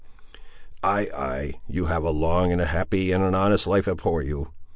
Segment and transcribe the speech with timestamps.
[0.81, 4.23] "Ay, ay; you have a long and a happy ay, and an honest life afore
[4.23, 4.51] you!